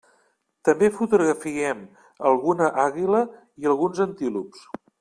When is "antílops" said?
4.07-4.65